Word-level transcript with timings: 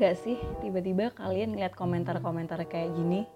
gak 0.00 0.16
sih 0.16 0.40
tiba-tiba 0.64 1.12
kalian 1.12 1.52
ngeliat 1.52 1.76
komentar-komentar 1.76 2.56
kayak 2.64 2.96
gini? 2.96 3.28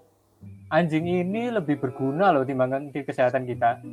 Anjing 0.72 1.04
ini 1.04 1.52
lebih 1.52 1.76
berguna 1.76 2.32
loh 2.32 2.40
timbangan 2.40 2.88
di 2.88 3.04
kesehatan 3.04 3.44
kita. 3.44 3.84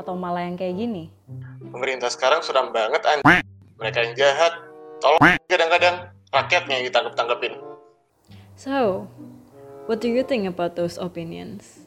Atau 0.00 0.16
malah 0.16 0.48
yang 0.48 0.56
kayak 0.56 0.72
gini? 0.72 1.12
Pemerintah 1.60 2.08
sekarang 2.08 2.40
suram 2.40 2.72
banget 2.72 3.04
anjing. 3.04 3.44
Mereka 3.76 3.98
yang 4.08 4.14
jahat. 4.16 4.56
Tolong 5.04 5.36
kadang-kadang 5.44 5.96
rakyatnya 6.32 6.80
yang 6.80 6.84
ditangkap-tangkapin. 6.88 7.60
So, 8.56 9.04
what 9.84 10.00
do 10.00 10.08
you 10.08 10.24
think 10.24 10.48
about 10.48 10.80
those 10.80 10.96
opinions? 10.96 11.84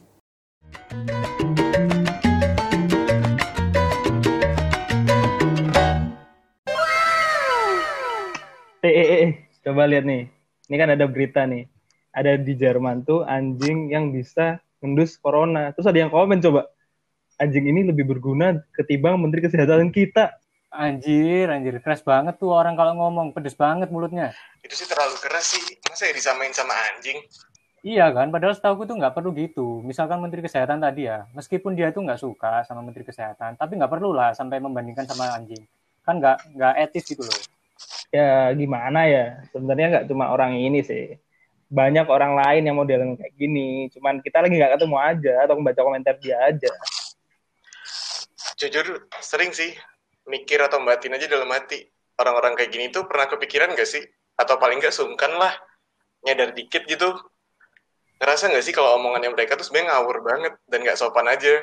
Eh, 8.86 8.94
eh, 8.94 9.08
eh, 9.26 9.45
coba 9.66 9.82
lihat 9.90 10.06
nih. 10.06 10.30
Ini 10.70 10.76
kan 10.78 10.88
ada 10.94 11.10
berita 11.10 11.42
nih. 11.42 11.66
Ada 12.14 12.38
di 12.38 12.54
Jerman 12.54 13.02
tuh 13.02 13.26
anjing 13.26 13.90
yang 13.90 14.14
bisa 14.14 14.62
ngendus 14.78 15.18
corona. 15.18 15.74
Terus 15.74 15.90
ada 15.90 15.98
yang 15.98 16.14
komen 16.14 16.38
coba. 16.38 16.70
Anjing 17.42 17.66
ini 17.66 17.82
lebih 17.82 18.06
berguna 18.06 18.62
ketimbang 18.78 19.18
Menteri 19.18 19.42
Kesehatan 19.42 19.90
kita. 19.90 20.38
Anjir, 20.70 21.50
anjir. 21.50 21.82
Keras 21.82 22.00
banget 22.06 22.38
tuh 22.38 22.54
orang 22.54 22.78
kalau 22.78 22.94
ngomong. 22.94 23.34
Pedes 23.34 23.58
banget 23.58 23.90
mulutnya. 23.90 24.30
Itu 24.62 24.78
sih 24.78 24.86
terlalu 24.86 25.18
keras 25.18 25.58
sih. 25.58 25.76
Masa 25.90 26.08
ya 26.08 26.14
disamain 26.14 26.54
sama 26.54 26.72
anjing? 26.94 27.18
Iya 27.86 28.10
kan, 28.10 28.34
padahal 28.34 28.50
setahu 28.50 28.82
tuh 28.82 28.98
nggak 28.98 29.14
perlu 29.14 29.30
gitu. 29.30 29.78
Misalkan 29.86 30.18
Menteri 30.18 30.42
Kesehatan 30.42 30.82
tadi 30.82 31.06
ya, 31.06 31.22
meskipun 31.38 31.78
dia 31.78 31.94
tuh 31.94 32.02
nggak 32.02 32.18
suka 32.18 32.66
sama 32.66 32.82
Menteri 32.82 33.06
Kesehatan, 33.06 33.54
tapi 33.54 33.78
nggak 33.78 33.92
perlu 33.92 34.10
lah 34.10 34.34
sampai 34.34 34.58
membandingkan 34.58 35.06
sama 35.06 35.30
anjing. 35.30 35.62
Kan 36.02 36.18
nggak 36.18 36.50
nggak 36.58 36.74
etis 36.82 37.06
gitu 37.06 37.22
loh. 37.22 37.55
Ya 38.14 38.54
gimana 38.54 39.10
ya, 39.10 39.42
sebenarnya 39.50 39.86
nggak 39.92 40.06
cuma 40.10 40.30
orang 40.30 40.56
ini 40.56 40.80
sih. 40.82 41.18
Banyak 41.66 42.06
orang 42.06 42.38
lain 42.38 42.62
yang 42.62 42.76
modelnya 42.78 43.18
kayak 43.18 43.34
gini. 43.34 43.90
Cuman 43.90 44.22
kita 44.22 44.38
lagi 44.42 44.54
nggak 44.54 44.78
ketemu 44.78 44.96
aja 44.96 45.34
atau 45.44 45.54
membaca 45.58 45.80
komentar 45.82 46.14
dia 46.22 46.38
aja. 46.38 46.70
Jujur, 48.56 49.10
sering 49.20 49.52
sih 49.52 49.74
mikir 50.26 50.58
atau 50.62 50.82
batin 50.82 51.14
aja 51.14 51.26
dalam 51.26 51.50
hati. 51.50 51.86
Orang-orang 52.16 52.56
kayak 52.56 52.70
gini 52.72 52.88
tuh 52.88 53.04
pernah 53.04 53.28
kepikiran 53.28 53.76
gak 53.76 53.84
sih? 53.84 54.00
Atau 54.36 54.56
paling 54.56 54.80
nggak 54.80 54.94
sungkan 54.94 55.36
lah. 55.36 55.52
Nyadar 56.24 56.56
dikit 56.56 56.88
gitu. 56.88 57.12
Ngerasa 58.16 58.48
nggak 58.48 58.64
sih 58.64 58.72
kalau 58.72 58.96
omongannya 58.96 59.28
mereka 59.28 59.60
tuh 59.60 59.68
sebenarnya 59.68 59.92
ngawur 59.92 60.24
banget 60.24 60.52
dan 60.72 60.78
nggak 60.80 60.96
sopan 60.96 61.28
aja. 61.28 61.60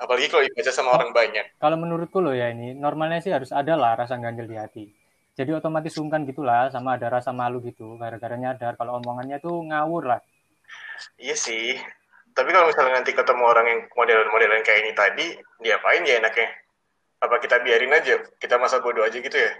Apalagi 0.00 0.32
kalau 0.32 0.42
dibaca 0.48 0.72
sama 0.72 0.96
orang 0.96 1.12
banyak. 1.12 1.60
Kalau 1.60 1.76
menurutku 1.76 2.24
loh 2.24 2.32
ya 2.32 2.48
ini, 2.48 2.72
normalnya 2.72 3.20
sih 3.20 3.30
harus 3.30 3.52
ada 3.52 3.76
lah 3.76 3.92
rasa 3.94 4.16
ganjel 4.16 4.48
di 4.48 4.56
hati. 4.56 4.84
Jadi 5.32 5.50
otomatis 5.56 5.96
sungkan 5.96 6.28
gitulah, 6.28 6.68
sama 6.68 7.00
ada 7.00 7.08
rasa 7.08 7.32
malu 7.32 7.64
gitu, 7.64 7.96
gara-gara 7.96 8.36
nyadar 8.36 8.76
kalau 8.76 9.00
omongannya 9.00 9.40
tuh 9.40 9.64
ngawur 9.64 10.12
lah. 10.12 10.20
Iya 11.16 11.32
sih. 11.32 11.80
Tapi 12.32 12.48
kalau 12.52 12.68
misalnya 12.68 13.00
nanti 13.00 13.16
ketemu 13.16 13.42
orang 13.44 13.66
yang 13.68 13.80
modelan-modelan 13.96 14.60
kayak 14.64 14.80
ini 14.84 14.92
tadi, 14.92 15.26
diapain 15.60 16.04
ya 16.04 16.20
enaknya? 16.20 16.48
Apa 17.20 17.40
kita 17.40 17.60
biarin 17.64 17.92
aja? 17.92 18.20
Kita 18.36 18.60
masa 18.60 18.80
bodoh 18.84 19.04
aja 19.04 19.16
gitu 19.20 19.32
ya? 19.32 19.52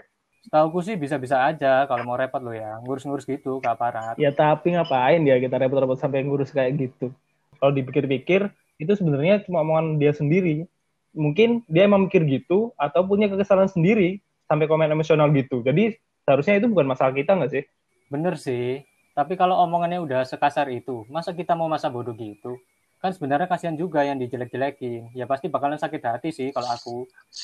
Setahuku 0.45 0.79
sih 0.83 0.95
bisa-bisa 0.99 1.39
aja 1.39 1.87
kalau 1.87 2.03
mau 2.03 2.19
repot 2.19 2.43
lo 2.43 2.51
ya, 2.51 2.77
ngurus-ngurus 2.83 3.23
gitu 3.23 3.63
ke 3.63 3.69
aparat. 3.69 4.19
Ya 4.19 4.29
tapi 4.35 4.75
ngapain 4.75 5.23
dia 5.23 5.39
kita 5.39 5.55
repot-repot 5.55 5.97
sampai 5.97 6.21
ngurus 6.27 6.51
kayak 6.51 6.75
gitu. 6.77 7.15
Kalau 7.57 7.71
dipikir-pikir, 7.71 8.51
itu 8.75 8.91
sebenarnya 8.93 9.41
cuma 9.47 9.63
omongan 9.63 9.97
dia 9.97 10.11
sendiri. 10.11 10.67
Mungkin 11.15 11.63
dia 11.71 11.87
emang 11.87 12.11
mikir 12.11 12.27
gitu, 12.27 12.75
atau 12.75 13.05
punya 13.07 13.31
kekesalan 13.31 13.71
sendiri, 13.71 14.19
sampai 14.47 14.65
komen 14.67 14.91
emosional 14.91 15.31
gitu. 15.31 15.63
Jadi 15.63 15.95
seharusnya 16.23 16.59
itu 16.59 16.67
bukan 16.71 16.87
masalah 16.87 17.11
kita 17.15 17.35
nggak 17.35 17.51
sih? 17.51 17.63
Bener 18.11 18.35
sih, 18.37 18.83
tapi 19.13 19.37
kalau 19.37 19.61
omongannya 19.61 20.01
udah 20.01 20.21
sekasar 20.25 20.73
itu, 20.73 21.05
masa 21.05 21.37
kita 21.37 21.53
mau 21.53 21.69
masa 21.69 21.93
bodoh 21.93 22.17
gitu? 22.17 22.57
Kan 22.97 23.11
sebenarnya 23.11 23.51
kasihan 23.51 23.75
juga 23.75 24.01
yang 24.07 24.15
dijelek-jelekin. 24.15 25.11
Ya 25.11 25.27
pasti 25.27 25.51
bakalan 25.51 25.75
sakit 25.75 26.01
hati 26.01 26.29
sih 26.31 26.49
kalau 26.55 26.71
aku. 26.71 26.97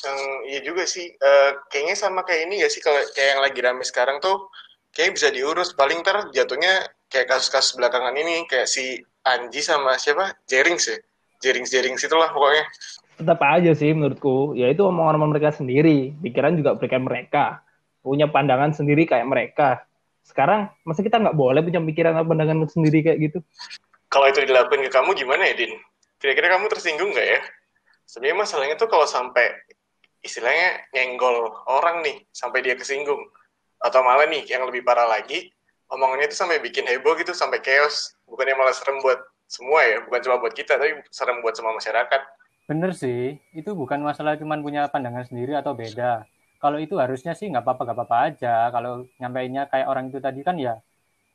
Yang 0.07 0.19
iya 0.47 0.59
juga 0.63 0.87
sih. 0.87 1.11
Eh, 1.11 1.51
kayaknya 1.67 1.99
sama 1.99 2.23
kayak 2.23 2.47
ini 2.47 2.63
ya 2.63 2.71
sih 2.71 2.79
kalau 2.79 2.95
kayak 3.11 3.29
yang 3.35 3.41
lagi 3.43 3.59
rame 3.59 3.83
sekarang 3.83 4.23
tuh 4.23 4.47
kayaknya 4.95 5.13
bisa 5.19 5.27
diurus. 5.35 5.75
Paling 5.75 5.99
ntar 5.99 6.31
jatuhnya 6.31 6.87
kayak 7.11 7.27
kasus-kasus 7.27 7.75
belakangan 7.75 8.15
ini 8.15 8.47
kayak 8.47 8.71
si 8.71 9.03
Anji 9.27 9.59
sama 9.59 9.99
siapa? 9.99 10.31
Jerings 10.47 10.87
ya. 10.87 10.97
Jerings-jerings 11.43 12.07
itulah 12.07 12.31
pokoknya. 12.31 12.63
Tetap 13.19 13.43
aja 13.43 13.75
sih 13.75 13.91
menurutku, 13.91 14.55
ya 14.55 14.71
itu 14.71 14.79
omongan 14.87 15.19
mereka 15.27 15.51
sendiri. 15.51 16.15
Pikiran 16.23 16.55
juga 16.55 16.79
berikan 16.79 17.03
mereka. 17.03 17.59
Punya 17.99 18.31
pandangan 18.31 18.71
sendiri 18.71 19.03
kayak 19.03 19.27
mereka. 19.27 19.83
Sekarang, 20.23 20.71
masa 20.87 21.03
kita 21.03 21.19
nggak 21.19 21.35
boleh 21.35 21.59
punya 21.59 21.83
pikiran 21.83 22.15
atau 22.15 22.31
pandangan 22.31 22.63
sendiri 22.71 23.03
kayak 23.03 23.19
gitu? 23.19 23.39
Kalau 24.07 24.23
itu 24.31 24.39
dilakuin 24.47 24.87
ke 24.87 24.91
kamu 24.95 25.11
gimana 25.19 25.43
ya, 25.51 25.53
Din? 25.59 25.75
Kira-kira 26.15 26.55
kamu 26.55 26.71
tersinggung 26.71 27.11
nggak 27.11 27.27
ya? 27.27 27.39
Sebenarnya 28.07 28.37
masalahnya 28.39 28.75
tuh 28.79 28.87
kalau 28.87 29.03
sampai 29.03 29.51
istilahnya 30.23 30.87
nyenggol 30.95 31.51
orang 31.67 31.99
nih, 31.99 32.23
sampai 32.31 32.63
dia 32.63 32.79
kesinggung. 32.79 33.19
Atau 33.83 33.99
malah 33.99 34.31
nih, 34.31 34.47
yang 34.47 34.63
lebih 34.63 34.87
parah 34.87 35.11
lagi, 35.11 35.51
omongannya 35.91 36.31
itu 36.31 36.39
sampai 36.39 36.63
bikin 36.63 36.87
heboh 36.87 37.19
gitu, 37.19 37.35
sampai 37.35 37.59
chaos. 37.59 38.15
Bukannya 38.23 38.55
malah 38.55 38.71
serem 38.71 39.03
buat 39.03 39.19
semua 39.43 39.83
ya, 39.83 39.99
bukan 40.07 40.19
cuma 40.23 40.39
buat 40.39 40.55
kita, 40.55 40.79
tapi 40.79 41.03
serem 41.11 41.43
buat 41.43 41.59
semua 41.59 41.75
masyarakat. 41.75 42.21
Bener 42.69 42.93
sih, 42.93 43.41
itu 43.57 43.73
bukan 43.73 43.97
masalah 43.97 44.37
cuman 44.37 44.61
punya 44.61 44.85
pandangan 44.93 45.25
sendiri 45.25 45.57
atau 45.57 45.73
beda. 45.73 46.29
Kalau 46.61 46.77
itu 46.77 47.01
harusnya 47.01 47.33
sih 47.33 47.49
nggak 47.49 47.65
apa-apa, 47.65 47.81
nggak 47.81 47.97
apa-apa 47.97 48.17
aja. 48.29 48.69
Kalau 48.69 49.09
nyampeinnya 49.17 49.65
kayak 49.65 49.89
orang 49.89 50.13
itu 50.13 50.21
tadi 50.21 50.45
kan 50.45 50.53
ya, 50.53 50.77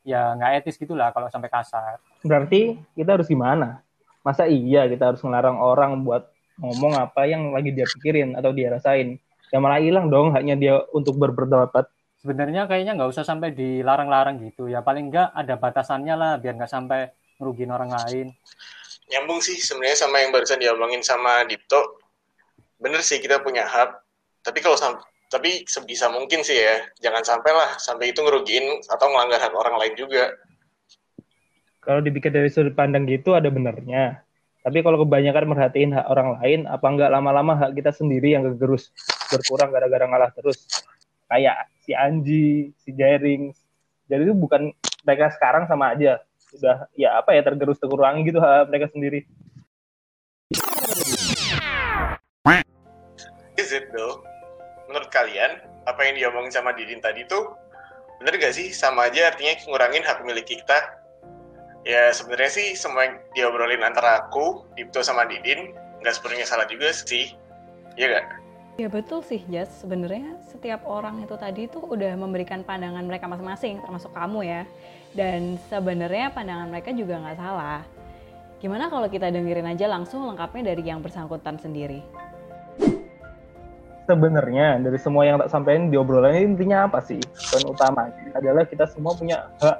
ya 0.07 0.31
nggak 0.31 0.63
etis 0.63 0.79
gitulah 0.79 1.11
kalau 1.11 1.27
sampai 1.27 1.51
kasar. 1.51 1.99
Berarti 2.23 2.79
kita 2.95 3.19
harus 3.19 3.27
gimana? 3.27 3.83
Masa 4.23 4.47
iya 4.47 4.87
kita 4.87 5.11
harus 5.11 5.19
ngelarang 5.27 5.59
orang 5.59 6.07
buat 6.07 6.31
ngomong 6.55 6.95
apa 6.95 7.27
yang 7.27 7.51
lagi 7.51 7.75
dia 7.75 7.83
pikirin 7.83 8.39
atau 8.39 8.55
dia 8.55 8.71
rasain? 8.71 9.19
Ya 9.51 9.59
malah 9.59 9.83
hilang 9.83 10.07
dong 10.07 10.31
haknya 10.31 10.55
dia 10.55 10.87
untuk 10.95 11.19
berpendapat. 11.19 11.91
Sebenarnya 12.23 12.63
kayaknya 12.63 12.95
nggak 12.95 13.11
usah 13.11 13.27
sampai 13.27 13.51
dilarang-larang 13.51 14.39
gitu. 14.39 14.71
Ya 14.71 14.79
paling 14.79 15.11
nggak 15.11 15.35
ada 15.35 15.59
batasannya 15.59 16.15
lah, 16.15 16.31
biar 16.39 16.55
nggak 16.55 16.71
sampai 16.71 17.11
ngerugiin 17.43 17.75
orang 17.75 17.91
lain. 17.91 18.31
Nyambung 19.05 19.39
sih 19.41 19.57
sebenarnya 19.61 19.97
sama 20.07 20.21
yang 20.21 20.33
barusan 20.33 20.57
diomongin 20.57 21.05
sama 21.05 21.45
Dipto. 21.45 22.01
Bener 22.81 23.05
sih 23.05 23.21
kita 23.21 23.41
punya 23.41 23.65
hak. 23.65 24.01
Tapi 24.41 24.59
kalau 24.61 24.77
tapi 25.25 25.65
sebisa 25.65 26.09
mungkin 26.09 26.45
sih 26.45 26.57
ya, 26.57 26.85
jangan 27.01 27.25
sampai 27.25 27.51
lah 27.53 27.69
sampai 27.81 28.13
itu 28.13 28.21
ngerugiin 28.21 28.85
atau 28.85 29.09
melanggar 29.09 29.41
hak 29.41 29.53
orang 29.53 29.77
lain 29.81 29.93
juga. 29.97 30.33
Kalau 31.81 32.01
dipikir 32.01 32.33
dari 32.33 32.49
sudut 32.49 32.73
pandang 32.73 33.05
gitu 33.05 33.37
ada 33.37 33.49
benernya. 33.49 34.25
Tapi 34.65 34.81
kalau 34.81 35.05
kebanyakan 35.05 35.45
merhatiin 35.53 35.93
hak 35.93 36.09
orang 36.09 36.41
lain, 36.41 36.65
apa 36.65 36.85
enggak 36.89 37.13
lama-lama 37.13 37.53
hak 37.53 37.77
kita 37.77 37.93
sendiri 37.93 38.33
yang 38.33 38.41
kegerus 38.49 38.89
berkurang 39.29 39.69
gara-gara 39.69 40.09
ngalah 40.09 40.33
terus. 40.33 40.65
Kayak 41.29 41.69
si 41.85 41.93
Anji, 41.93 42.73
si 42.81 42.89
Jaring. 42.89 43.53
Jadi 44.09 44.21
itu 44.25 44.33
bukan 44.33 44.73
mereka 45.05 45.29
sekarang 45.37 45.69
sama 45.69 45.93
aja. 45.93 46.17
Sudah 46.55 46.87
ya 46.95 47.19
apa 47.19 47.35
ya 47.35 47.43
tergerus 47.43 47.75
terkurangi 47.77 48.23
gitu 48.31 48.39
hak 48.39 48.71
mereka 48.71 48.87
sendiri. 48.89 49.27
Is 53.59 53.71
it 53.75 53.91
though? 53.91 54.23
Menurut 54.87 55.11
kalian, 55.11 55.59
apa 55.83 56.01
yang 56.07 56.15
diomongin 56.15 56.53
sama 56.53 56.71
Didin 56.71 57.03
tadi 57.03 57.27
tuh 57.27 57.55
bener 58.23 58.39
gak 58.39 58.55
sih? 58.55 58.71
Sama 58.71 59.11
aja 59.11 59.35
artinya 59.35 59.59
ngurangin 59.67 60.03
hak 60.05 60.23
milik 60.23 60.47
kita. 60.47 61.03
Ya 61.85 62.09
sebenarnya 62.15 62.49
sih 62.49 62.67
semua 62.73 63.05
yang 63.05 63.15
diobrolin 63.37 63.85
antara 63.85 64.25
aku, 64.25 64.65
Dipto 64.73 65.05
sama 65.05 65.27
Didin 65.29 65.75
nggak 66.01 66.13
sepenuhnya 66.15 66.47
salah 66.47 66.65
juga 66.65 66.89
sih. 66.93 67.35
Iya 67.99 68.21
gak? 68.21 68.25
Ya 68.75 68.87
betul 68.91 69.23
sih, 69.23 69.39
Jas. 69.47 69.71
Sebenarnya 69.79 70.35
setiap 70.51 70.83
orang 70.83 71.23
itu 71.23 71.35
tadi 71.39 71.71
tuh 71.71 71.79
udah 71.79 72.11
memberikan 72.19 72.59
pandangan 72.59 73.07
mereka 73.07 73.23
masing-masing, 73.25 73.79
termasuk 73.79 74.11
kamu 74.11 74.43
ya. 74.43 74.61
Dan 75.15 75.55
sebenarnya 75.71 76.35
pandangan 76.35 76.67
mereka 76.67 76.91
juga 76.91 77.15
nggak 77.23 77.39
salah. 77.39 77.81
Gimana 78.59 78.91
kalau 78.91 79.07
kita 79.07 79.31
dengerin 79.31 79.71
aja 79.71 79.87
langsung 79.87 80.27
lengkapnya 80.27 80.75
dari 80.75 80.83
yang 80.83 80.99
bersangkutan 80.99 81.55
sendiri? 81.55 82.03
Sebenarnya 84.05 84.77
dari 84.83 84.99
semua 84.99 85.23
yang 85.23 85.39
tak 85.39 85.49
sampaikan 85.49 85.87
di 85.87 85.95
obrolan 85.95 86.35
ini 86.35 86.53
intinya 86.53 86.85
apa 86.85 86.99
sih? 86.99 87.17
Dan 87.49 87.63
utama 87.71 88.11
adalah 88.35 88.67
kita 88.67 88.85
semua 88.91 89.15
punya 89.15 89.49
hak 89.63 89.77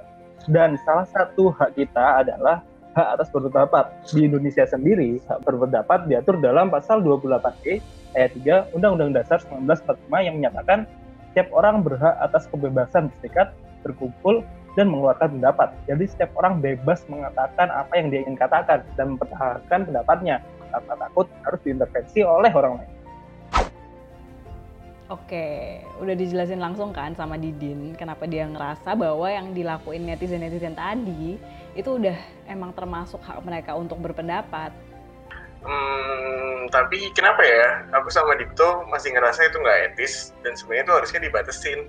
dan 0.49 0.79
salah 0.87 1.05
satu 1.11 1.51
hak 1.51 1.77
kita 1.77 2.25
adalah 2.25 2.63
hak 2.95 3.07
atas 3.19 3.27
berpendapat. 3.29 3.91
Di 4.07 4.25
Indonesia 4.25 4.63
sendiri, 4.65 5.19
hak 5.27 5.43
berpendapat 5.43 6.07
diatur 6.07 6.39
dalam 6.39 6.71
pasal 6.71 7.03
28E 7.03 7.83
ayat 8.15 8.31
3 8.71 8.73
Undang-Undang 8.73 9.19
Dasar 9.19 9.43
1945 9.43 10.25
yang 10.25 10.35
menyatakan 10.39 10.87
setiap 11.29 11.51
orang 11.51 11.83
berhak 11.83 12.15
atas 12.23 12.47
kebebasan 12.47 13.11
berserikat, 13.11 13.51
berkumpul, 13.83 14.41
dan 14.75 14.91
mengeluarkan 14.91 15.39
pendapat. 15.39 15.71
Jadi 15.87 16.03
setiap 16.05 16.31
orang 16.39 16.59
bebas 16.59 17.07
mengatakan 17.07 17.71
apa 17.71 17.95
yang 17.95 18.11
dia 18.11 18.21
ingin 18.27 18.37
katakan 18.37 18.83
dan 18.99 19.15
mempertahankan 19.15 19.87
pendapatnya 19.87 20.43
tanpa 20.71 20.93
takut 20.99 21.27
harus 21.47 21.59
diintervensi 21.63 22.19
oleh 22.21 22.51
orang 22.51 22.83
lain. 22.83 22.91
Oke, 25.05 25.85
udah 26.01 26.17
dijelasin 26.17 26.57
langsung 26.57 26.89
kan 26.89 27.13
sama 27.13 27.37
Didin 27.37 27.93
kenapa 27.93 28.25
dia 28.25 28.49
ngerasa 28.49 28.97
bahwa 28.97 29.29
yang 29.29 29.53
dilakuin 29.53 30.01
netizen-netizen 30.01 30.73
tadi 30.73 31.37
itu 31.77 31.89
udah 32.01 32.17
emang 32.49 32.73
termasuk 32.73 33.21
hak 33.21 33.37
mereka 33.45 33.77
untuk 33.77 34.01
berpendapat. 34.01 34.73
Hmm, 35.61 36.65
tapi 36.73 37.13
kenapa 37.13 37.45
ya? 37.45 37.85
Aku 38.01 38.09
sama 38.09 38.33
Dipto 38.33 38.81
masih 38.89 39.13
ngerasa 39.13 39.45
itu 39.45 39.61
nggak 39.61 39.93
etis 39.93 40.33
dan 40.41 40.57
sebenarnya 40.57 40.89
itu 40.89 40.93
harusnya 40.97 41.19
dibatasin. 41.21 41.79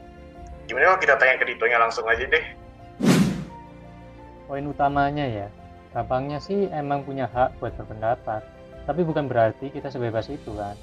Gimana 0.69 0.93
kalau 0.93 1.01
kita 1.01 1.15
tanya 1.17 1.35
ke 1.41 1.45
Diptonya 1.49 1.81
langsung 1.81 2.05
aja 2.05 2.25
deh? 2.29 2.66
Poin 4.47 4.63
utamanya 4.63 5.27
ya, 5.27 5.51
gampangnya 5.91 6.39
sih 6.39 6.71
emang 6.71 7.03
punya 7.03 7.27
hak 7.27 7.59
buat 7.59 7.75
berpendapat, 7.75 8.47
tapi 8.87 9.03
bukan 9.03 9.27
berarti 9.27 9.75
kita 9.75 9.91
sebebas 9.91 10.31
itu 10.31 10.55
kan. 10.55 10.79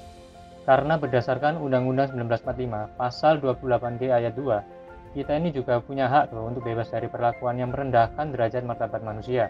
Karena 0.68 1.00
berdasarkan 1.00 1.60
Undang-Undang 1.60 2.12
1945 2.12 2.96
Pasal 2.96 3.40
28D 3.40 4.12
ayat 4.12 4.36
2, 4.36 5.16
kita 5.16 5.32
ini 5.40 5.48
juga 5.52 5.80
punya 5.80 6.08
hak 6.12 6.36
loh 6.36 6.52
untuk 6.52 6.64
bebas 6.64 6.92
dari 6.92 7.08
perlakuan 7.08 7.56
yang 7.56 7.72
merendahkan 7.72 8.32
derajat 8.32 8.64
martabat 8.68 9.00
manusia. 9.00 9.48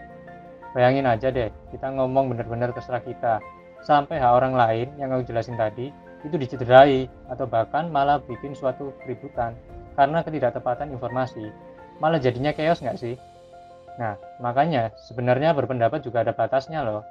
Bayangin 0.71 1.07
aja 1.07 1.31
deh, 1.31 1.51
kita 1.71 1.87
ngomong 1.91 2.31
bener-bener 2.31 2.71
terserah 2.71 3.03
kita, 3.03 3.39
sampai 3.83 4.19
hak 4.19 4.31
orang 4.31 4.55
lain 4.55 4.87
yang 4.95 5.11
aku 5.11 5.27
jelasin 5.27 5.59
tadi 5.59 5.91
itu 6.25 6.35
dicederai 6.39 7.05
atau 7.29 7.45
bahkan 7.45 7.91
malah 7.91 8.17
bikin 8.23 8.57
suatu 8.57 8.95
keributan 9.03 9.53
karena 9.93 10.23
ketidaktepatan 10.25 10.89
informasi. 10.89 11.51
Malah 12.01 12.19
jadinya 12.19 12.51
chaos 12.51 12.81
nggak 12.81 12.99
sih? 12.99 13.15
Nah, 13.95 14.19
makanya 14.43 14.91
sebenarnya 15.07 15.55
berpendapat 15.55 16.03
juga 16.03 16.27
ada 16.27 16.35
batasnya 16.35 16.83
loh. 16.83 17.03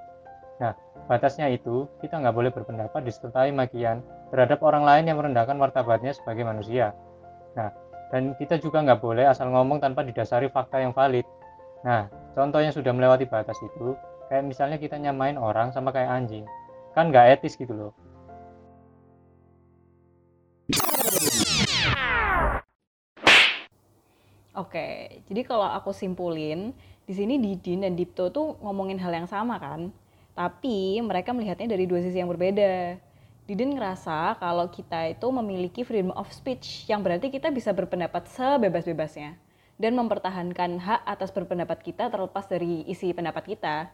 Nah, 0.60 0.76
batasnya 1.08 1.50
itu 1.50 1.88
kita 2.04 2.20
nggak 2.20 2.34
boleh 2.36 2.50
berpendapat 2.52 3.02
disertai 3.02 3.50
makian 3.50 4.04
terhadap 4.30 4.60
orang 4.60 4.84
lain 4.84 5.08
yang 5.08 5.18
merendahkan 5.18 5.56
martabatnya 5.56 6.12
sebagai 6.12 6.44
manusia. 6.44 6.92
Nah, 7.56 7.72
dan 8.12 8.36
kita 8.36 8.60
juga 8.60 8.84
nggak 8.84 9.00
boleh 9.00 9.24
asal 9.26 9.48
ngomong 9.50 9.80
tanpa 9.80 10.04
didasari 10.04 10.52
fakta 10.52 10.84
yang 10.84 10.92
valid. 10.92 11.24
Nah, 11.82 12.06
contoh 12.36 12.60
yang 12.60 12.72
sudah 12.72 12.92
melewati 12.92 13.26
batas 13.26 13.56
itu, 13.64 13.96
kayak 14.28 14.44
misalnya 14.44 14.78
kita 14.78 15.00
nyamain 15.00 15.40
orang 15.40 15.72
sama 15.72 15.90
kayak 15.90 16.12
anjing. 16.12 16.44
Kan 16.94 17.10
nggak 17.10 17.40
etis 17.40 17.58
gitu 17.58 17.74
loh. 17.74 17.92
Jadi 25.34 25.50
kalau 25.50 25.66
aku 25.66 25.90
simpulin, 25.90 26.70
di 27.10 27.10
sini 27.10 27.42
Didin 27.42 27.82
dan 27.82 27.98
Dipto 27.98 28.30
tuh 28.30 28.54
ngomongin 28.62 29.02
hal 29.02 29.10
yang 29.10 29.26
sama 29.26 29.58
kan? 29.58 29.90
Tapi 30.30 31.02
mereka 31.02 31.34
melihatnya 31.34 31.74
dari 31.74 31.90
dua 31.90 31.98
sisi 32.06 32.22
yang 32.22 32.30
berbeda. 32.30 32.94
Didin 33.50 33.74
ngerasa 33.74 34.38
kalau 34.38 34.70
kita 34.70 35.10
itu 35.10 35.26
memiliki 35.34 35.82
freedom 35.82 36.14
of 36.14 36.30
speech, 36.30 36.86
yang 36.86 37.02
berarti 37.02 37.34
kita 37.34 37.50
bisa 37.50 37.74
berpendapat 37.74 38.30
sebebas-bebasnya 38.30 39.34
dan 39.74 39.98
mempertahankan 39.98 40.78
hak 40.78 41.02
atas 41.02 41.34
berpendapat 41.34 41.82
kita 41.82 42.06
terlepas 42.14 42.46
dari 42.46 42.86
isi 42.86 43.10
pendapat 43.10 43.42
kita. 43.42 43.90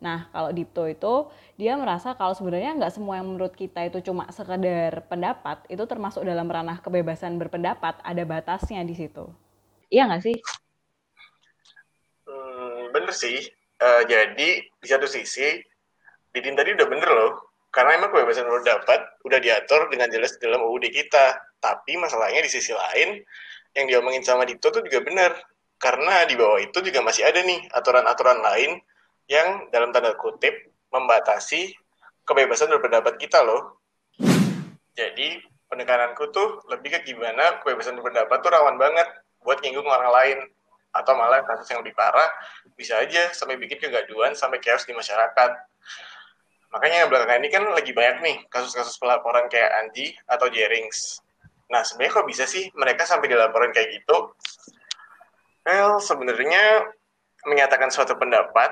Nah, 0.00 0.32
kalau 0.32 0.48
Dipto 0.56 0.88
itu 0.88 1.28
dia 1.60 1.76
merasa 1.76 2.16
kalau 2.16 2.32
sebenarnya 2.32 2.72
nggak 2.72 2.96
semua 2.96 3.20
yang 3.20 3.28
menurut 3.28 3.52
kita 3.52 3.84
itu 3.84 4.00
cuma 4.00 4.24
sekedar 4.32 5.04
pendapat, 5.12 5.60
itu 5.68 5.84
termasuk 5.84 6.24
dalam 6.24 6.48
ranah 6.48 6.80
kebebasan 6.80 7.36
berpendapat, 7.36 8.00
ada 8.00 8.22
batasnya 8.24 8.80
di 8.80 8.96
situ. 8.96 9.28
Iya 9.92 10.08
nggak 10.08 10.22
sih? 10.24 10.36
Bener 12.90 13.12
sih. 13.14 13.38
Uh, 13.80 14.04
jadi 14.04 14.60
di 14.60 14.86
satu 14.86 15.08
sisi 15.08 15.56
Didin 16.30 16.54
tadi 16.54 16.76
udah 16.76 16.86
bener 16.86 17.10
loh, 17.10 17.32
karena 17.74 17.98
emang 17.98 18.14
kebebasan 18.14 18.46
berpendapat 18.46 19.18
udah 19.26 19.38
diatur 19.42 19.90
dengan 19.90 20.06
jelas 20.12 20.36
dalam 20.38 20.62
UUD 20.62 20.86
kita. 20.92 21.38
Tapi 21.58 21.98
masalahnya 21.98 22.44
di 22.44 22.50
sisi 22.52 22.70
lain, 22.70 23.18
yang 23.74 23.86
diomongin 23.90 24.22
sama 24.22 24.46
Dito 24.46 24.70
tuh 24.70 24.84
juga 24.84 25.02
bener. 25.02 25.32
Karena 25.80 26.28
di 26.28 26.36
bawah 26.36 26.60
itu 26.60 26.78
juga 26.84 27.00
masih 27.00 27.24
ada 27.24 27.40
nih 27.40 27.66
aturan-aturan 27.72 28.38
lain 28.44 28.78
yang 29.32 29.66
dalam 29.72 29.90
tanda 29.96 30.12
kutip 30.20 30.52
membatasi 30.92 31.72
kebebasan 32.28 32.68
berpendapat 32.68 33.16
kita 33.16 33.40
loh. 33.40 33.80
Jadi 34.92 35.40
penekananku 35.70 36.28
tuh 36.34 36.60
lebih 36.68 37.00
ke 37.00 37.14
gimana 37.14 37.62
kebebasan 37.62 37.96
berpendapat 37.96 38.38
tuh 38.42 38.50
rawan 38.52 38.76
banget 38.76 39.08
buat 39.40 39.62
nyinggung 39.64 39.88
orang 39.88 40.12
lain 40.12 40.38
atau 40.90 41.12
malah 41.14 41.46
kasus 41.46 41.70
yang 41.70 41.80
lebih 41.82 41.94
parah 41.94 42.26
bisa 42.74 42.98
aja 42.98 43.30
sampai 43.30 43.56
bikin 43.56 43.78
kegaduhan 43.78 44.34
sampai 44.34 44.58
chaos 44.58 44.82
di 44.86 44.94
masyarakat 44.94 45.50
Makanya 46.70 47.10
belakangan 47.10 47.42
ini 47.42 47.50
kan 47.50 47.64
lagi 47.74 47.90
banyak 47.90 48.18
nih 48.22 48.36
kasus-kasus 48.46 48.94
pelaporan 49.02 49.50
kayak 49.50 49.70
Anji 49.82 50.14
atau 50.30 50.46
Jerings. 50.46 51.18
Nah, 51.70 51.82
sebenarnya 51.82 52.22
kok 52.22 52.26
bisa 52.30 52.44
sih 52.46 52.70
mereka 52.78 53.02
sampai 53.06 53.26
dilaporin 53.26 53.74
kayak 53.74 53.90
gitu? 54.02 54.34
Well, 55.66 55.98
sebenarnya 55.98 56.94
menyatakan 57.46 57.90
suatu 57.90 58.14
pendapat 58.14 58.70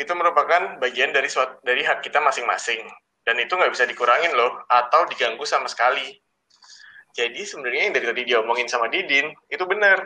itu 0.00 0.12
merupakan 0.16 0.80
bagian 0.80 1.12
dari 1.12 1.28
suatu, 1.28 1.60
dari 1.60 1.84
hak 1.84 2.00
kita 2.00 2.24
masing-masing. 2.24 2.88
Dan 3.20 3.36
itu 3.36 3.52
nggak 3.52 3.72
bisa 3.72 3.84
dikurangin 3.84 4.32
loh, 4.32 4.64
atau 4.64 5.04
diganggu 5.04 5.44
sama 5.44 5.68
sekali. 5.68 6.16
Jadi 7.12 7.44
sebenarnya 7.44 7.82
yang 7.88 7.94
dari 8.00 8.06
tadi 8.08 8.22
diomongin 8.32 8.64
sama 8.64 8.88
Didin, 8.88 9.28
itu 9.52 9.64
benar. 9.68 10.00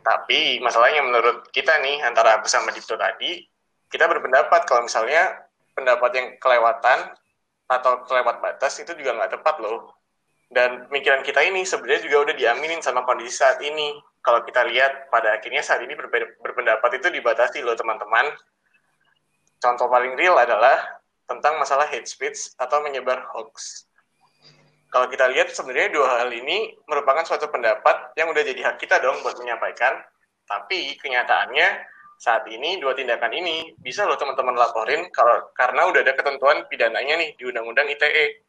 Tapi 0.00 0.58
masalahnya 0.64 1.04
menurut 1.04 1.52
kita 1.52 1.76
nih, 1.84 2.00
antara 2.00 2.40
aku 2.40 2.48
sama 2.48 2.72
Dito 2.72 2.96
tadi, 2.96 3.44
kita 3.92 4.08
berpendapat 4.08 4.64
kalau 4.64 4.88
misalnya 4.88 5.44
pendapat 5.76 6.10
yang 6.16 6.26
kelewatan 6.40 7.12
atau 7.68 8.04
kelewat 8.08 8.40
batas 8.40 8.80
itu 8.80 8.96
juga 8.96 9.12
nggak 9.20 9.36
tepat 9.40 9.60
loh. 9.60 9.92
Dan 10.52 10.88
pemikiran 10.88 11.24
kita 11.24 11.40
ini 11.44 11.64
sebenarnya 11.64 12.04
juga 12.04 12.28
udah 12.28 12.34
diaminin 12.36 12.80
sama 12.84 13.04
kondisi 13.08 13.40
saat 13.40 13.60
ini. 13.64 13.96
Kalau 14.20 14.44
kita 14.44 14.64
lihat 14.68 15.08
pada 15.08 15.40
akhirnya 15.40 15.64
saat 15.64 15.80
ini 15.80 15.96
berpendapat 16.40 17.00
itu 17.00 17.08
dibatasi 17.08 17.64
loh 17.64 17.76
teman-teman. 17.76 18.32
Contoh 19.58 19.88
paling 19.88 20.12
real 20.14 20.36
adalah 20.36 21.00
tentang 21.24 21.56
masalah 21.56 21.88
hate 21.88 22.04
speech 22.04 22.52
atau 22.60 22.84
menyebar 22.84 23.24
hoax. 23.32 23.86
Kalau 24.92 25.08
kita 25.08 25.24
lihat 25.32 25.48
sebenarnya 25.48 25.88
dua 25.96 26.20
hal 26.20 26.28
ini 26.28 26.76
merupakan 26.84 27.24
suatu 27.24 27.48
pendapat 27.48 28.12
yang 28.12 28.28
udah 28.28 28.44
jadi 28.44 28.60
hak 28.60 28.76
kita 28.76 29.00
dong 29.00 29.24
buat 29.24 29.40
menyampaikan, 29.40 30.04
tapi 30.44 31.00
kenyataannya 31.00 31.88
saat 32.20 32.44
ini 32.52 32.76
dua 32.76 32.92
tindakan 32.92 33.32
ini 33.32 33.72
bisa 33.80 34.04
loh 34.04 34.20
teman-teman 34.20 34.52
laporin 34.52 35.08
kalau 35.08 35.48
karena 35.56 35.88
udah 35.88 36.04
ada 36.04 36.12
ketentuan 36.12 36.68
pidananya 36.68 37.24
nih 37.24 37.32
di 37.40 37.48
Undang-Undang 37.48 37.88
ITE. 37.88 38.44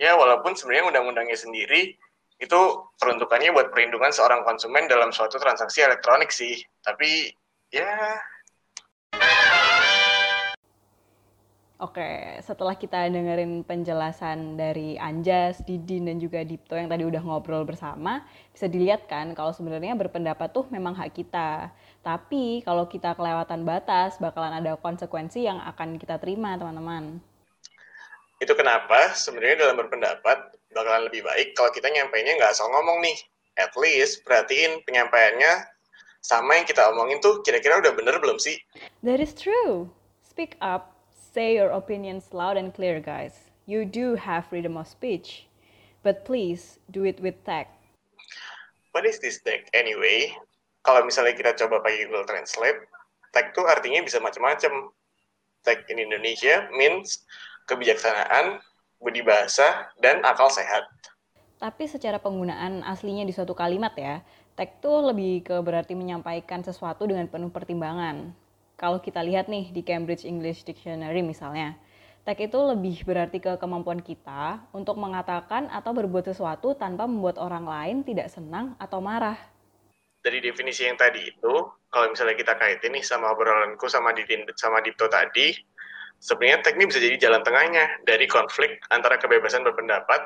Ya 0.00 0.16
walaupun 0.16 0.56
sebenarnya 0.56 0.88
undang-undangnya 0.96 1.36
sendiri 1.36 1.92
itu 2.40 2.60
peruntukannya 2.96 3.52
buat 3.52 3.68
perlindungan 3.68 4.16
seorang 4.16 4.48
konsumen 4.48 4.88
dalam 4.88 5.12
suatu 5.12 5.36
transaksi 5.36 5.84
elektronik 5.84 6.32
sih. 6.32 6.56
Tapi 6.80 7.28
ya 7.68 8.16
Oke, 11.76 12.40
setelah 12.40 12.72
kita 12.72 13.04
dengerin 13.12 13.60
penjelasan 13.60 14.56
dari 14.56 14.96
Anjas, 14.96 15.60
Didin, 15.60 16.08
dan 16.08 16.16
juga 16.16 16.40
Dipto 16.40 16.72
yang 16.72 16.88
tadi 16.88 17.04
udah 17.04 17.20
ngobrol 17.20 17.68
bersama, 17.68 18.24
bisa 18.48 18.64
dilihat 18.64 19.04
kan 19.04 19.36
kalau 19.36 19.52
sebenarnya 19.52 19.92
berpendapat 19.92 20.56
tuh 20.56 20.64
memang 20.72 20.96
hak 20.96 21.12
kita. 21.12 21.68
Tapi 22.00 22.64
kalau 22.64 22.88
kita 22.88 23.12
kelewatan 23.12 23.68
batas, 23.68 24.16
bakalan 24.16 24.56
ada 24.56 24.80
konsekuensi 24.80 25.44
yang 25.44 25.60
akan 25.60 26.00
kita 26.00 26.16
terima, 26.16 26.56
teman-teman. 26.56 27.20
Itu 28.40 28.56
kenapa 28.56 29.12
sebenarnya 29.12 29.68
dalam 29.68 29.76
berpendapat 29.76 30.56
bakalan 30.72 31.12
lebih 31.12 31.28
baik 31.28 31.52
kalau 31.52 31.68
kita 31.76 31.92
nyampainya 31.92 32.40
nggak 32.40 32.56
asal 32.56 32.72
ngomong 32.72 33.04
nih. 33.04 33.20
At 33.60 33.76
least 33.76 34.24
perhatiin 34.24 34.80
penyampaiannya 34.88 35.68
sama 36.24 36.56
yang 36.56 36.64
kita 36.64 36.88
omongin 36.88 37.20
tuh 37.20 37.44
kira-kira 37.44 37.84
udah 37.84 37.92
bener 37.92 38.16
belum 38.16 38.40
sih? 38.40 38.56
That 39.04 39.20
is 39.20 39.36
true. 39.36 39.92
Speak 40.24 40.56
up 40.64 40.95
Say 41.36 41.60
your 41.60 41.68
opinions 41.68 42.32
loud 42.32 42.56
and 42.56 42.72
clear, 42.72 42.96
guys. 42.96 43.52
You 43.68 43.84
do 43.84 44.16
have 44.16 44.48
freedom 44.48 44.80
of 44.80 44.88
speech, 44.88 45.44
but 46.00 46.24
please 46.24 46.80
do 46.88 47.04
it 47.04 47.20
with 47.20 47.36
tact. 47.44 47.76
What 48.96 49.04
is 49.04 49.20
this 49.20 49.44
tact 49.44 49.68
anyway? 49.76 50.32
Kalau 50.80 51.04
misalnya 51.04 51.36
kita 51.36 51.52
coba 51.60 51.84
pakai 51.84 52.08
Google 52.08 52.24
Translate, 52.24 52.88
tact 53.36 53.52
itu 53.52 53.68
artinya 53.68 54.00
bisa 54.00 54.16
macam-macam. 54.16 54.88
Tact 55.60 55.84
in 55.92 56.00
Indonesia 56.00 56.72
means 56.72 57.20
kebijaksanaan, 57.68 58.64
budi 58.96 59.20
bahasa, 59.20 59.92
dan 60.00 60.24
akal 60.24 60.48
sehat. 60.48 60.88
Tapi 61.60 61.84
secara 61.84 62.16
penggunaan 62.16 62.80
aslinya 62.80 63.28
di 63.28 63.36
suatu 63.36 63.52
kalimat 63.52 63.92
ya, 63.92 64.24
tact 64.56 64.80
itu 64.80 64.92
lebih 65.04 65.44
ke 65.44 65.60
berarti 65.60 65.92
menyampaikan 65.92 66.64
sesuatu 66.64 67.04
dengan 67.04 67.28
penuh 67.28 67.52
pertimbangan 67.52 68.32
kalau 68.76 69.00
kita 69.00 69.24
lihat 69.24 69.48
nih 69.48 69.72
di 69.72 69.80
Cambridge 69.80 70.28
English 70.28 70.68
Dictionary 70.68 71.24
misalnya, 71.24 71.80
tag 72.28 72.36
itu 72.36 72.60
lebih 72.60 73.08
berarti 73.08 73.40
ke 73.40 73.56
kemampuan 73.56 74.04
kita 74.04 74.68
untuk 74.76 75.00
mengatakan 75.00 75.72
atau 75.72 75.96
berbuat 75.96 76.28
sesuatu 76.28 76.76
tanpa 76.76 77.08
membuat 77.08 77.40
orang 77.40 77.64
lain 77.64 77.96
tidak 78.04 78.28
senang 78.28 78.76
atau 78.76 79.00
marah. 79.00 79.40
Dari 80.20 80.44
definisi 80.44 80.84
yang 80.84 81.00
tadi 81.00 81.24
itu, 81.24 81.54
kalau 81.88 82.06
misalnya 82.12 82.36
kita 82.36 82.52
kaitin 82.60 82.92
nih 82.92 83.04
sama 83.04 83.32
obrolanku 83.32 83.88
sama 83.88 84.12
Didin 84.12 84.44
sama 84.60 84.84
Dipto 84.84 85.08
tadi, 85.08 85.56
sebenarnya 86.20 86.66
tag 86.66 86.76
ini 86.76 86.84
bisa 86.84 87.00
jadi 87.00 87.16
jalan 87.16 87.40
tengahnya 87.46 88.04
dari 88.04 88.28
konflik 88.28 88.82
antara 88.92 89.16
kebebasan 89.16 89.64
berpendapat 89.64 90.20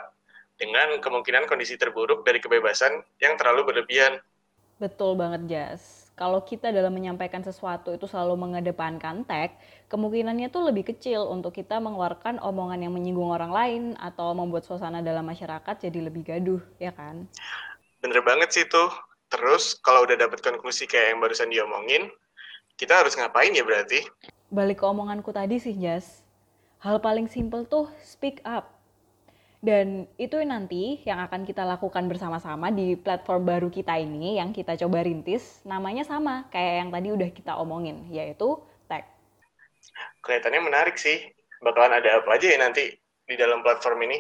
dengan 0.57 0.99
kemungkinan 0.99 1.47
kondisi 1.47 1.79
terburuk 1.79 2.27
dari 2.27 2.41
kebebasan 2.43 3.05
yang 3.23 3.37
terlalu 3.39 3.71
berlebihan. 3.71 4.19
Betul 4.81 5.21
banget, 5.21 5.47
Jas. 5.47 6.00
Kalau 6.21 6.45
kita 6.45 6.69
dalam 6.69 6.93
menyampaikan 6.93 7.41
sesuatu 7.41 7.97
itu 7.97 8.05
selalu 8.05 8.37
mengedepankan 8.37 9.25
tag, 9.25 9.57
kemungkinannya 9.89 10.53
tuh 10.53 10.69
lebih 10.69 10.93
kecil 10.93 11.25
untuk 11.33 11.57
kita 11.57 11.81
mengeluarkan 11.81 12.37
omongan 12.45 12.85
yang 12.85 12.93
menyinggung 12.93 13.33
orang 13.33 13.49
lain 13.49 13.83
atau 13.97 14.37
membuat 14.37 14.69
suasana 14.69 15.01
dalam 15.01 15.25
masyarakat 15.25 15.89
jadi 15.89 16.13
lebih 16.13 16.29
gaduh, 16.29 16.61
ya 16.77 16.93
kan? 16.93 17.25
Bener 18.05 18.21
banget 18.21 18.53
sih 18.53 18.69
tuh. 18.69 18.93
Terus 19.33 19.81
kalau 19.81 20.05
udah 20.05 20.21
dapet 20.21 20.45
konklusi 20.45 20.85
kayak 20.85 21.17
yang 21.17 21.25
barusan 21.25 21.49
diomongin, 21.49 22.13
kita 22.77 23.01
harus 23.01 23.17
ngapain 23.17 23.57
ya 23.57 23.65
berarti? 23.65 24.05
Balik 24.53 24.85
ke 24.85 24.85
omonganku 24.85 25.33
tadi 25.33 25.57
sih, 25.57 25.73
Jas. 25.73 26.21
Hal 26.85 27.01
paling 27.01 27.33
simple 27.33 27.65
tuh 27.65 27.89
speak 28.05 28.45
up 28.45 28.80
dan 29.61 30.09
itu 30.17 30.41
nanti 30.41 31.05
yang 31.05 31.21
akan 31.21 31.45
kita 31.45 31.69
lakukan 31.69 32.09
bersama-sama 32.09 32.73
di 32.73 32.97
platform 32.97 33.45
baru 33.45 33.69
kita 33.69 34.01
ini 34.01 34.41
yang 34.41 34.57
kita 34.57 34.73
coba 34.81 35.05
rintis, 35.05 35.61
namanya 35.69 36.01
sama 36.09 36.49
kayak 36.49 36.75
yang 36.81 36.89
tadi 36.89 37.09
udah 37.13 37.29
kita 37.29 37.53
omongin, 37.61 38.09
yaitu 38.09 38.57
tag. 38.89 39.05
Kelihatannya 40.25 40.61
menarik 40.65 40.97
sih. 40.97 41.29
Bakalan 41.61 42.01
ada 42.01 42.25
apa 42.25 42.41
aja 42.41 42.49
ya 42.49 42.57
nanti 42.57 42.89
di 43.29 43.37
dalam 43.37 43.61
platform 43.61 44.01
ini? 44.09 44.17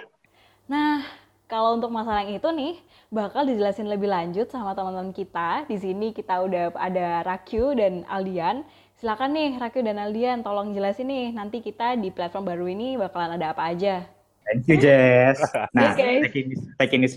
Nah, 0.68 1.00
kalau 1.48 1.80
untuk 1.80 1.88
masalah 1.88 2.20
yang 2.20 2.36
itu 2.36 2.48
nih, 2.52 2.76
bakal 3.08 3.48
dijelasin 3.48 3.88
lebih 3.88 4.12
lanjut 4.12 4.52
sama 4.52 4.76
teman-teman 4.76 5.16
kita. 5.16 5.64
Di 5.64 5.80
sini 5.80 6.12
kita 6.12 6.36
udah 6.44 6.76
ada 6.76 7.24
Rakyu 7.24 7.80
dan 7.80 8.04
Aldian. 8.12 8.68
Silakan 9.00 9.32
nih 9.32 9.56
Rakyu 9.56 9.88
dan 9.88 9.96
Aldian, 9.96 10.44
tolong 10.44 10.76
jelasin 10.76 11.08
nih 11.08 11.32
nanti 11.32 11.64
kita 11.64 11.96
di 11.96 12.12
platform 12.12 12.44
baru 12.44 12.68
ini 12.68 13.00
bakalan 13.00 13.40
ada 13.40 13.56
apa 13.56 13.72
aja. 13.72 14.19
Thank 14.46 14.66
you, 14.66 14.76
Jess. 14.80 15.38
Nah, 15.76 15.94
Okay. 15.94 16.26
taking 16.26 16.46
this, 16.50 16.62
taking 16.78 17.00
this. 17.04 17.14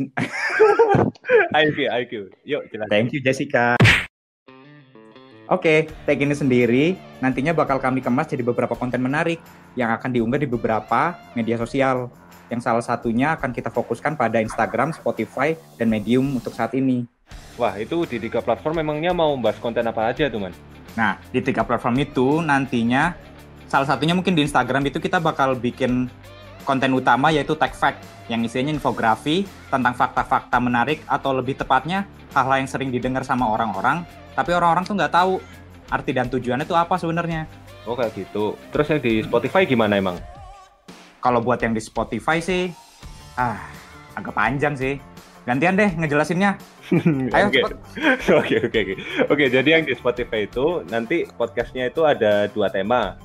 IQ, 1.57 1.77
IQ. 1.89 2.13
Yuk, 2.45 2.61
jelas. 2.69 2.87
Thank 2.91 3.13
you, 3.15 3.19
Jessica. 3.23 3.75
Oke, 5.51 5.91
tag 6.07 6.17
ini 6.23 6.31
sendiri 6.31 6.95
nantinya 7.19 7.51
bakal 7.51 7.75
kami 7.75 7.99
kemas 7.99 8.31
jadi 8.31 8.41
beberapa 8.41 8.79
konten 8.79 9.03
menarik 9.03 9.43
yang 9.75 9.91
akan 9.91 10.15
diunggah 10.15 10.39
di 10.39 10.47
beberapa 10.47 11.19
media 11.35 11.59
sosial. 11.59 12.07
Yang 12.47 12.61
salah 12.63 12.85
satunya 12.85 13.35
akan 13.35 13.51
kita 13.51 13.67
fokuskan 13.67 14.15
pada 14.15 14.39
Instagram, 14.39 14.95
Spotify, 14.95 15.57
dan 15.75 15.91
Medium 15.91 16.37
untuk 16.37 16.55
saat 16.55 16.71
ini. 16.77 17.03
Wah, 17.59 17.75
itu 17.75 18.05
di 18.07 18.23
tiga 18.23 18.39
platform 18.39 18.81
memangnya 18.85 19.11
mau 19.11 19.33
membahas 19.35 19.57
konten 19.59 19.83
apa 19.83 20.09
aja 20.13 20.29
tuh, 20.29 20.37
Man? 20.41 20.53
Nah, 20.93 21.17
di 21.33 21.41
tiga 21.41 21.65
platform 21.65 21.97
itu 22.01 22.39
nantinya 22.39 23.17
salah 23.65 23.89
satunya 23.89 24.13
mungkin 24.13 24.37
di 24.37 24.45
Instagram 24.45 24.85
itu 24.85 25.01
kita 25.01 25.17
bakal 25.17 25.57
bikin 25.57 26.07
konten 26.63 26.91
utama 26.95 27.29
yaitu 27.29 27.55
tag 27.55 27.75
fact 27.75 28.01
yang 28.31 28.43
isinya 28.43 28.71
infografi 28.71 29.43
tentang 29.67 29.93
fakta-fakta 29.93 30.57
menarik 30.63 31.03
atau 31.07 31.35
lebih 31.35 31.59
tepatnya 31.59 32.07
hal-hal 32.31 32.63
yang 32.63 32.69
sering 32.71 32.89
didengar 32.89 33.27
sama 33.27 33.47
orang-orang 33.51 34.07
tapi 34.33 34.49
orang-orang 34.51 34.83
tuh 34.83 34.95
nggak 34.97 35.13
tahu 35.13 35.37
arti 35.93 36.11
dan 36.11 36.27
tujuannya 36.29 36.65
itu 36.65 36.73
apa 36.73 36.97
sebenarnya. 36.97 37.45
Oh, 37.85 37.93
kayak 37.93 38.17
gitu. 38.17 38.57
Terus 38.73 38.87
yang 38.89 39.01
di 39.03 39.13
Spotify 39.21 39.61
gimana 39.67 39.99
emang? 39.99 40.17
Kalau 41.21 41.39
buat 41.39 41.61
yang 41.61 41.77
di 41.77 41.81
Spotify 41.83 42.41
sih 42.41 42.73
ah 43.37 43.61
agak 44.17 44.33
panjang 44.33 44.73
sih. 44.73 44.97
Gantian 45.43 45.75
deh 45.75 45.91
ngejelasinnya. 45.91 46.55
Ayo. 47.35 47.47
Oke, 48.39 48.55
oke, 48.63 48.79
oke. 48.79 48.95
Oke, 49.27 49.45
jadi 49.51 49.79
yang 49.79 49.83
di 49.83 49.95
Spotify 49.95 50.47
itu 50.47 50.83
nanti 50.87 51.27
podcastnya 51.35 51.91
itu 51.91 52.03
ada 52.07 52.47
dua 52.51 52.71
tema. 52.71 53.19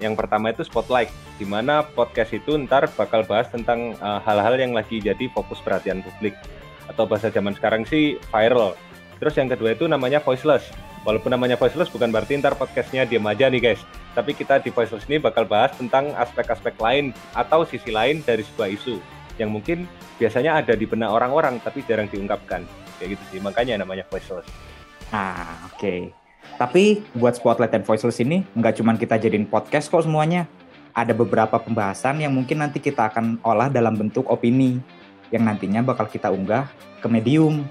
Yang 0.00 0.16
pertama 0.16 0.48
itu 0.48 0.64
Spotlight, 0.64 1.12
di 1.36 1.44
mana 1.44 1.84
podcast 1.84 2.32
itu 2.32 2.56
ntar 2.66 2.88
bakal 2.96 3.20
bahas 3.28 3.52
tentang 3.52 3.92
uh, 4.00 4.18
hal-hal 4.24 4.56
yang 4.56 4.72
lagi 4.72 4.98
jadi 4.98 5.28
fokus 5.30 5.60
perhatian 5.60 6.00
publik. 6.00 6.32
Atau 6.88 7.04
bahasa 7.06 7.28
zaman 7.28 7.54
sekarang 7.54 7.84
sih 7.84 8.16
viral. 8.32 8.74
Terus 9.20 9.36
yang 9.36 9.52
kedua 9.52 9.76
itu 9.76 9.84
namanya 9.84 10.18
Voiceless. 10.24 10.72
Walaupun 11.04 11.32
namanya 11.32 11.60
Voiceless 11.60 11.92
bukan 11.92 12.08
berarti 12.08 12.40
ntar 12.40 12.56
podcastnya 12.56 13.04
diam 13.04 13.28
aja 13.28 13.52
nih 13.52 13.60
guys. 13.60 13.80
Tapi 14.16 14.32
kita 14.32 14.58
di 14.64 14.72
Voiceless 14.72 15.04
ini 15.06 15.20
bakal 15.20 15.44
bahas 15.44 15.76
tentang 15.76 16.16
aspek-aspek 16.16 16.80
lain 16.80 17.12
atau 17.36 17.68
sisi 17.68 17.92
lain 17.92 18.24
dari 18.24 18.40
sebuah 18.40 18.68
isu. 18.72 18.96
Yang 19.36 19.50
mungkin 19.52 19.78
biasanya 20.16 20.64
ada 20.64 20.72
di 20.72 20.88
benak 20.88 21.12
orang-orang 21.12 21.60
tapi 21.60 21.84
jarang 21.84 22.08
diungkapkan. 22.08 22.64
Kayak 22.96 23.16
gitu 23.16 23.24
sih, 23.36 23.40
makanya 23.44 23.80
namanya 23.84 24.04
Voiceless. 24.08 24.48
Nah, 25.12 25.68
oke. 25.72 26.19
Tapi 26.56 27.04
buat 27.14 27.36
Spotlight 27.36 27.72
dan 27.74 27.82
Voiceless 27.84 28.22
ini 28.22 28.46
nggak 28.56 28.80
cuma 28.80 28.96
kita 28.96 29.20
jadiin 29.20 29.46
podcast 29.46 29.92
kok 29.92 30.06
semuanya. 30.06 30.48
Ada 30.90 31.14
beberapa 31.14 31.60
pembahasan 31.60 32.18
yang 32.18 32.34
mungkin 32.34 32.64
nanti 32.64 32.82
kita 32.82 33.12
akan 33.12 33.38
olah 33.46 33.70
dalam 33.70 33.94
bentuk 33.94 34.26
opini 34.26 34.82
yang 35.30 35.46
nantinya 35.46 35.86
bakal 35.86 36.10
kita 36.10 36.32
unggah 36.32 36.66
ke 36.98 37.06
medium. 37.06 37.62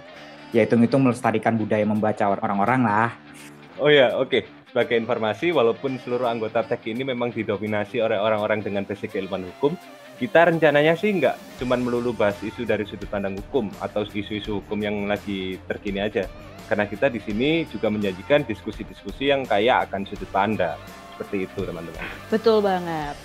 Yaitu 0.49 0.79
itu 0.81 0.97
melestarikan 0.97 1.53
budaya 1.59 1.85
membaca 1.85 2.25
orang-orang 2.25 2.81
lah. 2.81 3.13
Oh 3.77 3.91
ya, 3.91 4.17
oke. 4.17 4.43
Sebagai 4.69 4.97
informasi, 5.01 5.49
walaupun 5.49 5.97
seluruh 6.01 6.29
anggota 6.29 6.61
TEK 6.61 6.93
ini 6.93 7.01
memang 7.01 7.33
didominasi 7.33 8.05
oleh 8.05 8.21
orang-orang 8.21 8.61
dengan 8.61 8.85
basic 8.85 9.17
keilmuan 9.17 9.45
hukum, 9.45 9.73
kita 10.19 10.51
rencananya 10.51 10.99
sih 10.99 11.15
nggak 11.15 11.57
cuma 11.57 11.79
melulu 11.79 12.11
bahas 12.11 12.35
isu 12.43 12.67
dari 12.67 12.83
sudut 12.83 13.07
pandang 13.07 13.39
hukum 13.39 13.71
atau 13.79 14.03
isu-isu 14.03 14.59
hukum 14.59 14.77
yang 14.83 15.07
lagi 15.07 15.57
terkini 15.65 16.03
aja. 16.03 16.27
Karena 16.69 16.85
kita 16.85 17.09
di 17.09 17.17
sini 17.17 17.65
juga 17.65 17.89
menyajikan 17.89 18.45
diskusi-diskusi 18.45 19.33
yang 19.33 19.41
kaya 19.49 19.81
akan 19.89 20.05
sudut 20.05 20.29
pandang. 20.29 20.77
Seperti 21.17 21.49
itu, 21.49 21.65
teman-teman. 21.65 22.05
Betul 22.29 22.61
banget. 22.61 23.17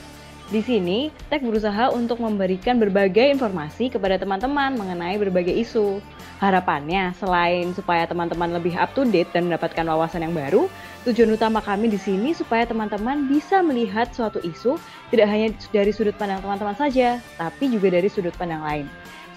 Di 0.52 0.60
sini, 0.60 1.08
Tech 1.32 1.40
berusaha 1.40 1.88
untuk 1.92 2.20
memberikan 2.20 2.76
berbagai 2.76 3.32
informasi 3.32 3.88
kepada 3.88 4.20
teman-teman 4.20 4.76
mengenai 4.76 5.16
berbagai 5.16 5.56
isu. 5.56 6.04
Harapannya, 6.36 7.16
selain 7.16 7.72
supaya 7.72 8.04
teman-teman 8.04 8.52
lebih 8.52 8.76
up 8.76 8.92
to 8.92 9.08
date 9.08 9.32
dan 9.32 9.48
mendapatkan 9.48 9.88
wawasan 9.88 10.28
yang 10.28 10.36
baru, 10.36 10.68
tujuan 11.08 11.32
utama 11.32 11.64
kami 11.64 11.88
di 11.88 11.96
sini 11.96 12.36
supaya 12.36 12.68
teman-teman 12.68 13.24
bisa 13.24 13.64
melihat 13.64 14.12
suatu 14.12 14.36
isu 14.44 14.76
tidak 15.08 15.32
hanya 15.32 15.48
dari 15.72 15.96
sudut 15.96 16.12
pandang 16.20 16.44
teman-teman 16.44 16.76
saja, 16.76 17.24
tapi 17.40 17.72
juga 17.72 17.96
dari 17.96 18.12
sudut 18.12 18.36
pandang 18.36 18.60
lain. 18.60 18.86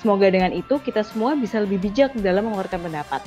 Semoga 0.04 0.28
dengan 0.28 0.52
itu 0.52 0.76
kita 0.84 1.08
semua 1.08 1.40
bisa 1.40 1.64
lebih 1.64 1.80
bijak 1.80 2.12
dalam 2.20 2.52
mengeluarkan 2.52 2.84
pendapat. 2.84 3.24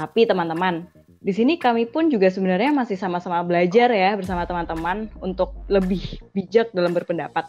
Tapi 0.00 0.24
teman-teman, 0.24 0.88
di 1.20 1.36
sini 1.36 1.60
kami 1.60 1.84
pun 1.84 2.08
juga 2.08 2.32
sebenarnya 2.32 2.72
masih 2.72 2.96
sama-sama 2.96 3.44
belajar 3.44 3.92
ya 3.92 4.16
bersama 4.16 4.48
teman-teman 4.48 5.12
untuk 5.20 5.52
lebih 5.68 6.00
bijak 6.32 6.72
dalam 6.72 6.96
berpendapat. 6.96 7.44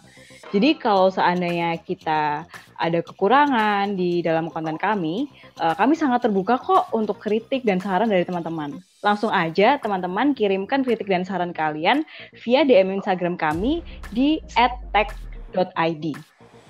Jadi 0.51 0.75
kalau 0.75 1.07
seandainya 1.07 1.79
kita 1.79 2.43
ada 2.75 2.99
kekurangan 2.99 3.95
di 3.95 4.19
dalam 4.19 4.51
konten 4.51 4.75
kami, 4.75 5.31
eh, 5.63 5.75
kami 5.79 5.95
sangat 5.95 6.27
terbuka 6.27 6.59
kok 6.59 6.91
untuk 6.91 7.23
kritik 7.23 7.63
dan 7.63 7.79
saran 7.79 8.11
dari 8.11 8.27
teman-teman. 8.27 8.83
Langsung 8.99 9.31
aja 9.31 9.79
teman-teman 9.79 10.35
kirimkan 10.35 10.83
kritik 10.83 11.07
dan 11.07 11.23
saran 11.23 11.55
kalian 11.55 12.03
via 12.43 12.67
DM 12.67 12.99
Instagram 12.99 13.39
kami 13.39 13.79
di 14.11 14.43
@tech.id. 14.91 16.05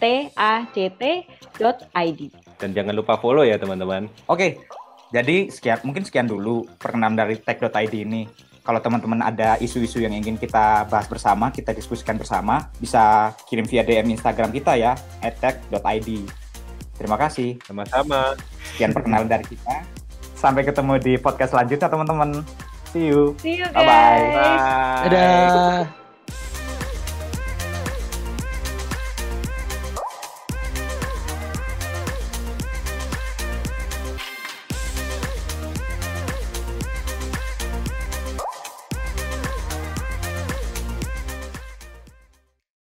T 0.02 0.06
A 0.34 0.66
C 0.74 0.90
T.id. 0.94 2.22
Dan 2.58 2.74
jangan 2.74 2.94
lupa 2.94 3.18
follow 3.18 3.46
ya, 3.46 3.58
teman-teman. 3.58 4.10
Oke, 4.30 4.62
jadi 5.12 5.52
sekian 5.52 5.84
mungkin 5.84 6.08
sekian 6.08 6.28
dulu 6.28 6.64
perkenalan 6.80 7.20
dari 7.20 7.36
tech.id 7.38 7.94
ini. 7.94 8.26
Kalau 8.62 8.78
teman-teman 8.78 9.26
ada 9.26 9.58
isu-isu 9.58 10.00
yang 10.00 10.14
ingin 10.14 10.38
kita 10.38 10.86
bahas 10.86 11.10
bersama, 11.10 11.50
kita 11.50 11.74
diskusikan 11.74 12.16
bersama, 12.16 12.70
bisa 12.78 13.34
kirim 13.50 13.66
via 13.66 13.82
DM 13.82 14.14
Instagram 14.14 14.54
kita 14.54 14.78
ya, 14.78 14.94
@tech.id. 15.20 16.10
Terima 16.96 17.18
kasih. 17.18 17.58
Sama-sama. 17.66 18.38
Sekian 18.72 18.94
perkenalan 18.94 19.26
dari 19.26 19.44
kita. 19.50 19.82
Sampai 20.38 20.62
ketemu 20.62 21.02
di 21.02 21.14
podcast 21.18 21.58
selanjutnya 21.58 21.90
teman-teman. 21.90 22.46
See 22.94 23.10
you. 23.10 23.34
See 23.42 23.58
you 23.58 23.66
guys. 23.66 23.82
Bye-bye. 23.82 24.22
Bye. 24.38 25.10
Dadah. 25.10 26.01